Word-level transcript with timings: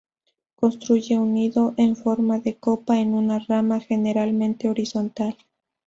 Construye 0.55 1.19
un 1.19 1.31
nido 1.35 1.75
en 1.77 1.95
forma 1.95 2.39
de 2.39 2.57
copa 2.57 2.97
en 2.99 3.13
una 3.13 3.37
rama, 3.37 3.79
generalmente 3.79 4.67
horizontal. 4.67 5.37